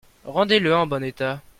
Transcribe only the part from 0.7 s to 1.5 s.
en bon état.